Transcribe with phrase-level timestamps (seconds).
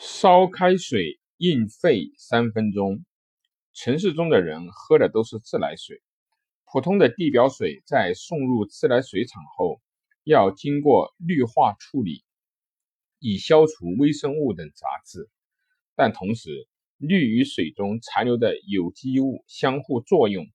[0.00, 3.04] 烧开水应沸三分钟。
[3.74, 6.00] 城市中的人喝的都是自来水，
[6.66, 9.80] 普通的地表水在送入自来水厂后，
[10.22, 12.22] 要经过氯化处理，
[13.18, 15.28] 以消除微生物等杂质。
[15.96, 16.68] 但同时，
[16.98, 20.46] 氯与水中残留的有机物相互作用，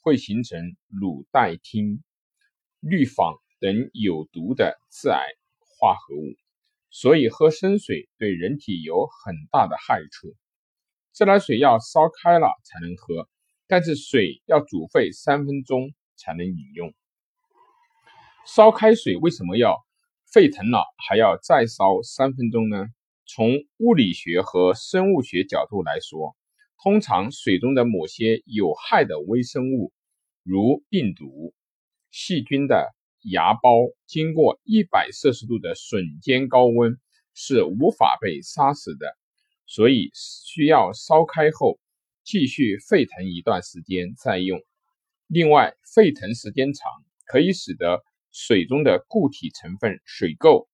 [0.00, 2.00] 会形成卤代烃、
[2.80, 5.24] 氯仿等有毒的致癌
[5.60, 6.34] 化合物。
[6.90, 10.34] 所以喝生水对人体有很大的害处。
[11.12, 13.28] 自来水要烧开了才能喝，
[13.66, 16.94] 但是水要煮沸三分钟才能饮用。
[18.46, 19.84] 烧开水为什么要
[20.32, 22.86] 沸腾了还要再烧三分钟呢？
[23.26, 26.34] 从物理学和生物学角度来说，
[26.82, 29.92] 通常水中的某些有害的微生物，
[30.42, 31.52] 如病毒、
[32.10, 32.94] 细菌的。
[33.22, 36.98] 芽孢经过一百摄氏度的瞬间高温
[37.34, 39.16] 是无法被杀死的，
[39.66, 41.78] 所以需要烧开后
[42.24, 44.60] 继续沸腾一段时间再用。
[45.26, 46.90] 另外，沸腾时间长
[47.26, 50.68] 可以使得水中的固体成分水垢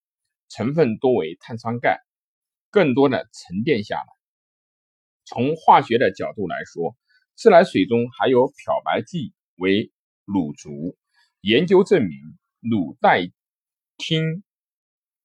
[0.48, 1.98] 成分多为碳酸钙
[2.70, 4.06] 更多的沉淀下来。
[5.24, 6.94] 从化学的角度来说，
[7.34, 9.90] 自来水中含有漂白剂为
[10.26, 10.96] 卤族。
[11.40, 12.18] 研究证明，
[12.64, 13.30] 卤代
[13.98, 14.42] 烃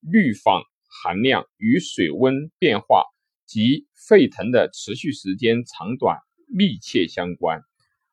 [0.01, 3.05] 氯仿含量与水温变化
[3.45, 7.61] 及沸腾的持续时间长短密切相关。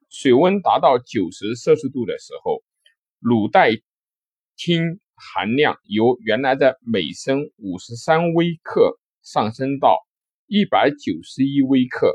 [0.08, 2.62] 水温达到九十摄氏度的时候，
[3.20, 3.72] 卤代
[4.56, 9.98] 烃含量由原来的每升五十三微克上升到
[10.46, 12.14] 一百九十一微克，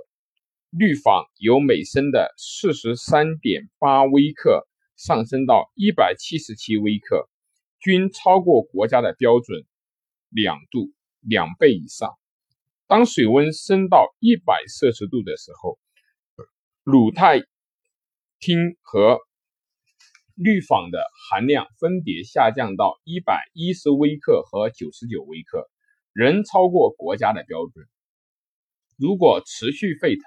[0.69, 4.65] 氯仿由每升的四十三点八微克。
[5.03, 7.27] 上升到一百七十七微克，
[7.79, 9.65] 均超过国家的标准
[10.29, 12.11] 两度两倍以上。
[12.85, 15.79] 当水温升到一百摄氏度的时候，
[16.83, 17.39] 卤代
[18.39, 19.19] 烃和
[20.35, 25.67] 氯仿的含量分别下降到一百一十微克和九十九微克，
[26.13, 27.87] 仍超过国家的标准。
[28.99, 30.23] 如果持续沸腾，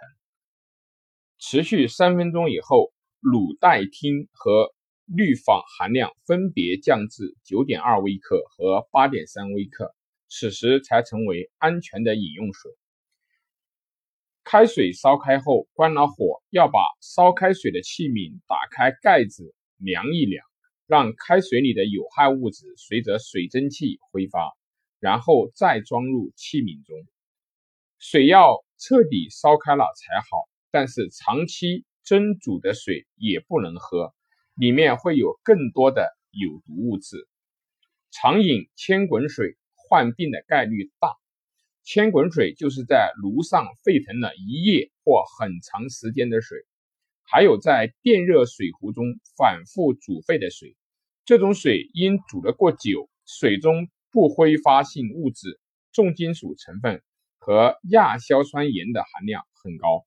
[1.39, 2.93] 持续三分钟以后。
[3.25, 4.75] 卤代烃和
[5.07, 9.95] 氯仿含量分别降至九点二微克和八点三微克，
[10.29, 12.71] 此时才成为安全的饮用水。
[14.45, 20.45] 开水烧开后，关了火，要把烧开水的器皿打开盖子，量一量，
[20.87, 24.53] 让开水里的有害物质随着水蒸气挥发，
[25.01, 26.95] 然后再装入器皿中。
[27.99, 31.87] 水要彻底烧开了才好，但是长期。
[32.05, 34.15] 蒸煮的水也不能喝，
[34.55, 37.27] 里面会有更多的有毒物质。
[38.11, 41.17] 常饮千滚水患病的概率大。
[41.83, 46.59] 千滚水就是在炉上沸腾了一夜或很长时间的水，
[47.25, 49.05] 还有在电热水壶中
[49.37, 50.77] 反复煮沸的水。
[51.27, 55.61] 这种水因煮得过久，水中不挥发性物质、
[55.93, 57.03] 重金属成分
[57.39, 60.07] 和亚硝酸盐的含量很高。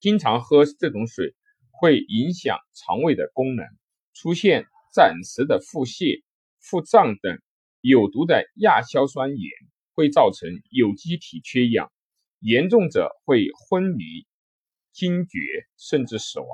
[0.00, 1.34] 经常喝这种水
[1.70, 3.66] 会影响肠胃的功能，
[4.14, 6.22] 出现暂时的腹泻、
[6.58, 7.38] 腹胀等。
[7.82, 9.50] 有毒的亚硝酸盐
[9.94, 11.90] 会造成有机体缺氧，
[12.38, 14.04] 严重者会昏迷、
[14.92, 15.38] 惊厥，
[15.78, 16.48] 甚至死亡。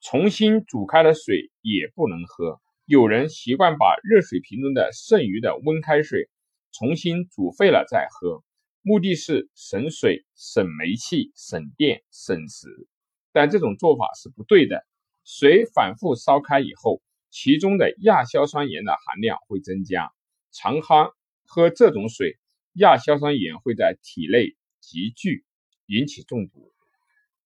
[0.00, 2.60] 重新煮开的水也不能喝。
[2.84, 6.28] 有人习惯把热水瓶中的剩余的温开水
[6.72, 8.42] 重新煮沸了再喝。
[8.88, 12.88] 目的是省水、省煤气、省电、省时，
[13.32, 14.82] 但这种做法是不对的。
[15.24, 20.10] 水反复烧开以后，其中的亚硝酸盐的含量会增加。
[20.52, 21.12] 常喝
[21.44, 22.38] 喝这种水，
[22.76, 25.44] 亚硝酸盐会在体内集聚，
[25.84, 26.72] 引起中毒。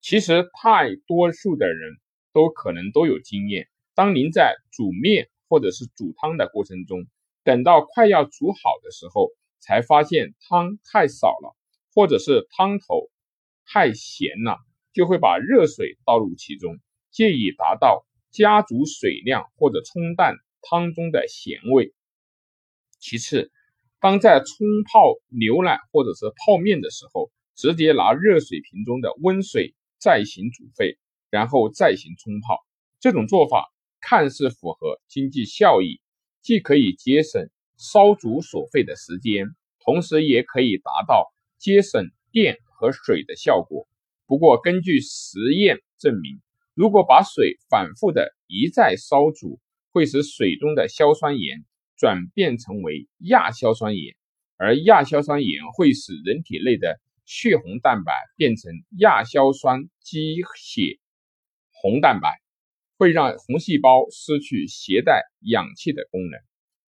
[0.01, 1.97] 其实，大多数的人
[2.33, 3.67] 都可能都有经验：
[3.97, 7.05] 当您在煮面或者是煮汤的过程中，
[7.43, 9.33] 等到快要煮好的时候。
[9.63, 11.57] 才发现汤太少了，
[11.95, 13.09] 或者是汤头
[13.65, 14.59] 太咸了，
[14.93, 16.77] 就会把热水倒入其中，
[17.13, 21.95] 借以达到加足水量或者冲淡汤中的咸味。
[22.99, 23.53] 其次，
[24.01, 30.99] 当在冲泡牛奶或者是泡面的时候，直接拿热水瓶中的温水再行煮沸，
[31.31, 32.59] 然后再行冲泡，
[32.99, 36.01] 这种做法看似符合经济效益，
[36.43, 37.49] 既可以节省。
[37.83, 39.49] 烧煮所费的时间，
[39.85, 43.89] 同时也可以达到节省电和水的效果。
[44.25, 46.41] 不过，根据实验证明，
[46.75, 49.59] 如果把水反复的一再烧煮，
[49.91, 51.65] 会使水中的硝酸盐
[51.97, 54.15] 转变成为亚硝酸盐，
[54.57, 61.01] 而亚硝酸盐会使人体内的血红蛋白变成亚硝酸基血
[61.73, 62.41] 红蛋白，
[62.97, 66.41] 会让红细胞失去携带氧气的功能。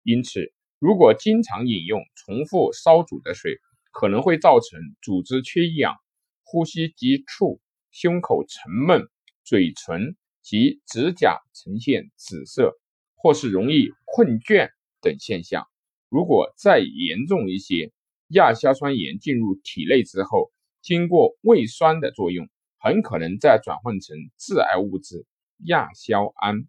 [0.03, 3.59] 因此，如果经常饮用重复烧煮的水，
[3.93, 5.95] 可能会造成组织缺氧、
[6.43, 7.61] 呼吸急促、
[7.91, 9.07] 胸口沉闷、
[9.45, 12.73] 嘴唇及指甲呈现紫色，
[13.15, 14.71] 或是容易困倦
[15.03, 15.67] 等现象。
[16.09, 17.93] 如果再严重一些，
[18.29, 20.51] 亚硝酸盐进入体内之后，
[20.81, 22.49] 经过胃酸的作用，
[22.79, 25.27] 很可能再转换成致癌物质
[25.59, 26.67] 亚硝胺。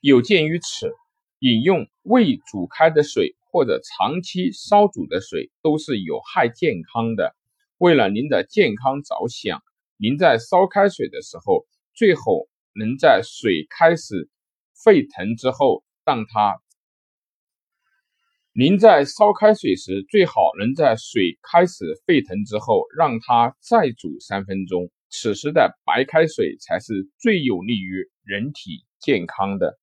[0.00, 0.90] 有鉴于此，
[1.40, 7.36] 饮用未煮开的水或者长期烧煮的水都是有害健康的。
[7.78, 9.62] 为了您的健康着想，
[9.96, 12.22] 您在烧开水的时候，最好
[12.74, 14.28] 能在水开始
[14.74, 16.60] 沸腾之后让它。
[18.52, 24.90] 您在烧开水时，最好能在水开始沸腾之后，让它再煮三分钟。
[25.10, 29.78] 此时的白开水才是最有利于人体健康的。